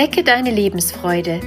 [0.00, 1.40] Wecke deine Lebensfreude.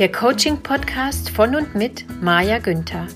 [0.00, 3.06] Der Coaching-Podcast von und mit Maja Günther.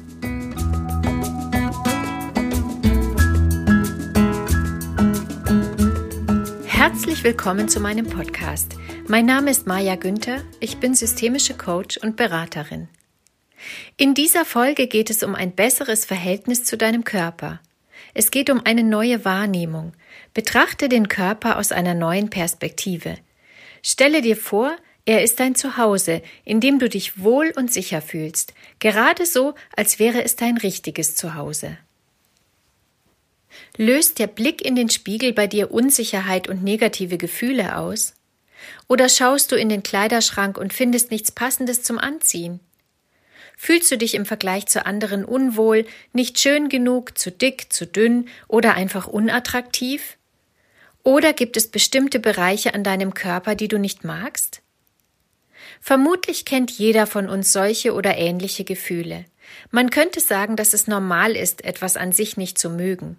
[6.66, 8.77] Herzlich willkommen zu meinem Podcast.
[9.09, 12.86] Mein Name ist Maja Günther, ich bin systemische Coach und Beraterin.
[13.96, 17.58] In dieser Folge geht es um ein besseres Verhältnis zu deinem Körper.
[18.14, 19.93] Es geht um eine neue Wahrnehmung.
[20.34, 23.16] Betrachte den Körper aus einer neuen Perspektive.
[23.82, 28.53] Stelle dir vor, er ist dein Zuhause, in dem du dich wohl und sicher fühlst,
[28.79, 31.79] gerade so, als wäre es dein richtiges Zuhause.
[33.77, 38.14] Löst der Blick in den Spiegel bei dir Unsicherheit und negative Gefühle aus?
[38.86, 42.61] Oder schaust du in den Kleiderschrank und findest nichts Passendes zum Anziehen?
[43.61, 48.28] Fühlst du dich im Vergleich zu anderen unwohl, nicht schön genug, zu dick, zu dünn
[48.47, 50.17] oder einfach unattraktiv?
[51.03, 54.62] Oder gibt es bestimmte Bereiche an deinem Körper, die du nicht magst?
[55.81, 59.25] Vermutlich kennt jeder von uns solche oder ähnliche Gefühle.
[59.73, 63.17] Man könnte sagen, dass es normal ist, etwas an sich nicht zu mögen.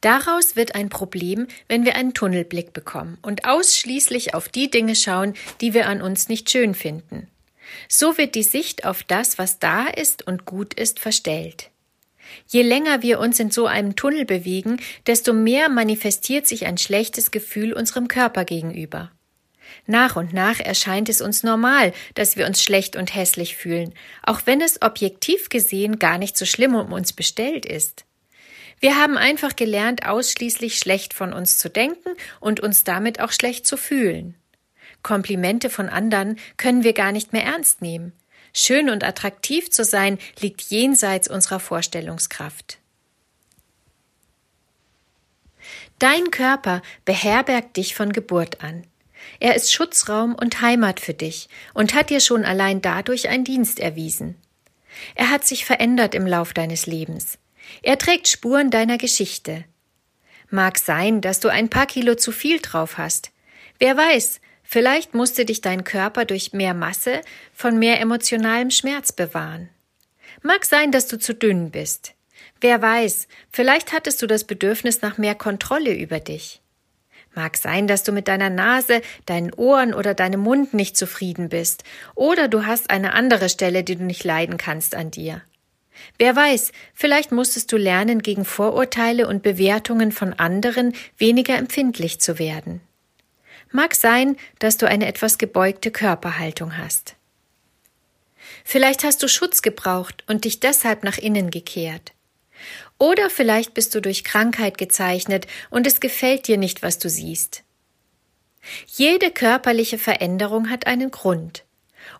[0.00, 5.34] Daraus wird ein Problem, wenn wir einen Tunnelblick bekommen und ausschließlich auf die Dinge schauen,
[5.60, 7.28] die wir an uns nicht schön finden.
[7.88, 11.70] So wird die Sicht auf das, was da ist und gut ist, verstellt.
[12.46, 17.30] Je länger wir uns in so einem Tunnel bewegen, desto mehr manifestiert sich ein schlechtes
[17.30, 19.10] Gefühl unserem Körper gegenüber.
[19.86, 24.42] Nach und nach erscheint es uns normal, dass wir uns schlecht und hässlich fühlen, auch
[24.44, 28.04] wenn es objektiv gesehen gar nicht so schlimm um uns bestellt ist.
[28.80, 33.66] Wir haben einfach gelernt, ausschließlich schlecht von uns zu denken und uns damit auch schlecht
[33.66, 34.34] zu fühlen.
[35.02, 38.12] Komplimente von anderen können wir gar nicht mehr ernst nehmen.
[38.54, 42.78] Schön und attraktiv zu sein liegt jenseits unserer Vorstellungskraft.
[45.98, 48.84] Dein Körper beherbergt dich von Geburt an.
[49.38, 53.78] Er ist Schutzraum und Heimat für dich und hat dir schon allein dadurch einen Dienst
[53.80, 54.36] erwiesen.
[55.14, 57.38] Er hat sich verändert im Lauf deines Lebens.
[57.82, 59.64] Er trägt Spuren deiner Geschichte.
[60.50, 63.30] Mag sein, dass du ein paar Kilo zu viel drauf hast.
[63.78, 64.40] Wer weiß,
[64.72, 67.20] Vielleicht musste dich dein Körper durch mehr Masse
[67.52, 69.68] von mehr emotionalem Schmerz bewahren.
[70.40, 72.14] Mag sein, dass du zu dünn bist.
[72.58, 76.62] Wer weiß, vielleicht hattest du das Bedürfnis nach mehr Kontrolle über dich.
[77.34, 81.84] Mag sein, dass du mit deiner Nase, deinen Ohren oder deinem Mund nicht zufrieden bist,
[82.14, 85.42] oder du hast eine andere Stelle, die du nicht leiden kannst an dir.
[86.16, 92.38] Wer weiß, vielleicht musstest du lernen, gegen Vorurteile und Bewertungen von anderen weniger empfindlich zu
[92.38, 92.80] werden.
[93.70, 97.16] Mag sein, dass du eine etwas gebeugte Körperhaltung hast.
[98.64, 102.12] Vielleicht hast du Schutz gebraucht und dich deshalb nach innen gekehrt.
[102.98, 107.64] Oder vielleicht bist du durch Krankheit gezeichnet und es gefällt dir nicht, was du siehst.
[108.86, 111.64] Jede körperliche Veränderung hat einen Grund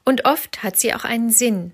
[0.05, 1.73] und oft hat sie auch einen Sinn.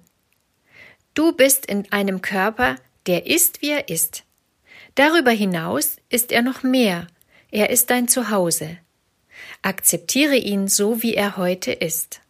[1.15, 2.77] Du bist in einem Körper,
[3.07, 4.25] der ist, wie er ist.
[4.95, 7.07] Darüber hinaus ist er noch mehr.
[7.51, 8.79] Er ist dein Zuhause.
[9.63, 12.21] Akzeptiere ihn so, wie er heute ist.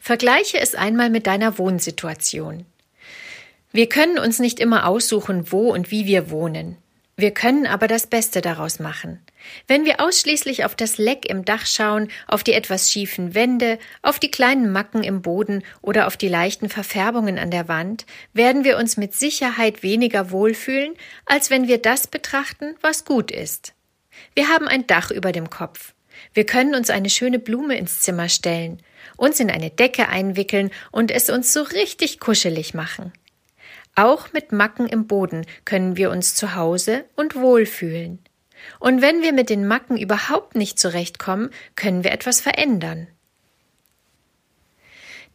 [0.00, 2.66] Vergleiche es einmal mit deiner Wohnsituation.
[3.72, 6.76] Wir können uns nicht immer aussuchen, wo und wie wir wohnen.
[7.16, 9.20] Wir können aber das Beste daraus machen.
[9.66, 14.18] Wenn wir ausschließlich auf das Leck im Dach schauen, auf die etwas schiefen Wände, auf
[14.18, 18.78] die kleinen Macken im Boden oder auf die leichten Verfärbungen an der Wand, werden wir
[18.78, 20.94] uns mit Sicherheit weniger wohlfühlen,
[21.26, 23.74] als wenn wir das betrachten, was gut ist.
[24.34, 25.94] Wir haben ein Dach über dem Kopf.
[26.34, 28.78] Wir können uns eine schöne Blume ins Zimmer stellen,
[29.16, 33.12] uns in eine Decke einwickeln und es uns so richtig kuschelig machen.
[33.94, 38.20] Auch mit Macken im Boden können wir uns zu Hause und wohlfühlen.
[38.78, 43.08] Und wenn wir mit den Macken überhaupt nicht zurechtkommen, können wir etwas verändern.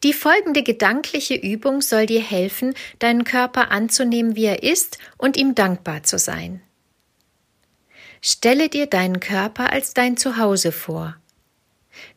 [0.02, 5.54] Die folgende gedankliche Übung soll dir helfen, deinen Körper anzunehmen, wie er ist und ihm
[5.54, 6.62] dankbar zu sein.
[8.20, 11.16] Stelle dir deinen Körper als dein Zuhause vor.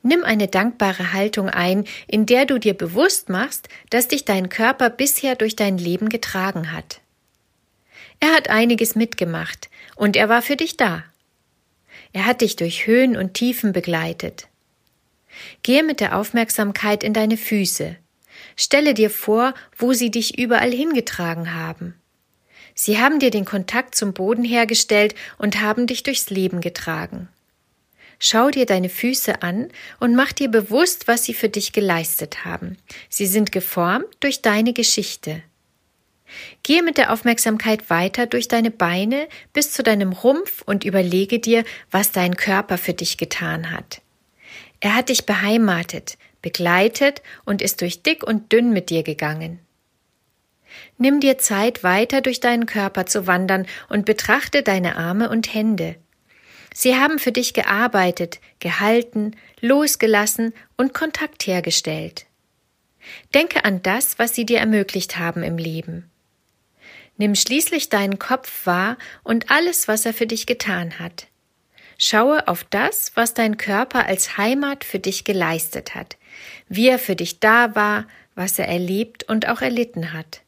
[0.04, 4.90] Nimm eine dankbare Haltung ein, in der du dir bewusst machst, dass dich dein Körper
[4.90, 7.02] bisher durch dein Leben getragen hat.
[8.20, 11.04] Er hat einiges mitgemacht und er war für dich da.
[12.14, 14.48] Er hat dich durch Höhen und Tiefen begleitet.
[15.64, 17.96] Gehe mit der Aufmerksamkeit in deine Füße.
[18.56, 21.96] Stelle dir vor, wo sie dich überall hingetragen haben.
[22.74, 27.28] Sie haben dir den Kontakt zum Boden hergestellt und haben dich durchs Leben getragen.
[28.20, 29.70] Schau dir deine Füße an
[30.00, 32.78] und mach dir bewusst, was sie für dich geleistet haben.
[33.10, 35.42] Sie sind geformt durch deine Geschichte.
[36.64, 41.64] Gehe mit der Aufmerksamkeit weiter durch deine Beine bis zu deinem Rumpf und überlege dir,
[41.90, 44.02] was dein Körper für dich getan hat.
[44.80, 49.60] Er hat dich beheimatet, begleitet und ist durch dick und dünn mit dir gegangen.
[50.98, 55.96] Nimm dir Zeit, weiter durch deinen Körper zu wandern und betrachte deine Arme und Hände.
[56.74, 62.26] Sie haben für dich gearbeitet, gehalten, losgelassen und Kontakt hergestellt.
[63.34, 66.10] Denke an das, was sie dir ermöglicht haben im Leben.
[67.18, 71.28] Nimm schließlich deinen Kopf wahr und alles, was er für dich getan hat.
[71.98, 76.18] Schaue auf das, was dein Körper als Heimat für dich geleistet hat,
[76.68, 80.42] wie er für dich da war, was er erlebt und auch erlitten hat.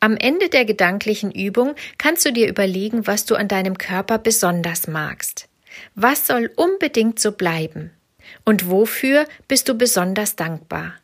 [0.00, 4.86] Am Ende der gedanklichen Übung kannst du dir überlegen, was du an deinem Körper besonders
[4.86, 5.48] magst.
[5.94, 7.90] Was soll unbedingt so bleiben?
[8.44, 10.94] Und wofür bist du besonders dankbar?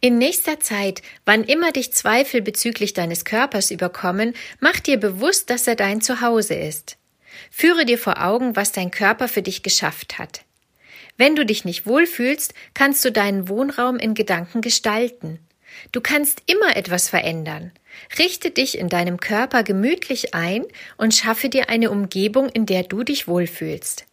[0.00, 5.66] In nächster Zeit, wann immer dich Zweifel bezüglich deines Körpers überkommen, mach dir bewusst, dass
[5.66, 6.98] er dein Zuhause ist.
[7.50, 10.44] Führe dir vor Augen, was dein Körper für dich geschafft hat.
[11.16, 15.38] Wenn du dich nicht wohlfühlst, kannst du deinen Wohnraum in Gedanken gestalten.
[15.92, 17.72] Du kannst immer etwas verändern.
[18.18, 20.64] Richte dich in deinem Körper gemütlich ein
[20.96, 24.06] und schaffe dir eine Umgebung, in der du dich wohlfühlst.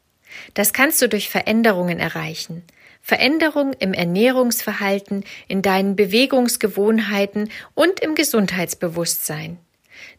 [0.54, 2.63] Das kannst du durch Veränderungen erreichen.
[3.02, 9.57] Veränderung im Ernährungsverhalten, in deinen Bewegungsgewohnheiten und im Gesundheitsbewusstsein.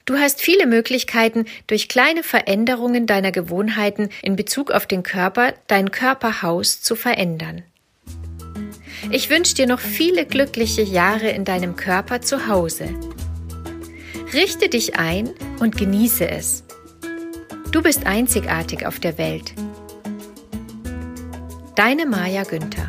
[0.05, 5.91] Du hast viele Möglichkeiten, durch kleine Veränderungen deiner Gewohnheiten in Bezug auf den Körper dein
[5.93, 7.63] Körperhaus zu verändern.
[9.15, 12.89] Ich wünsche dir noch viele glückliche Jahre in deinem Körper zu Hause.
[14.33, 15.29] Richte dich ein
[15.61, 16.65] und genieße es.
[17.73, 19.53] Du bist einzigartig auf der Welt.
[21.77, 22.89] Deine Maja Günther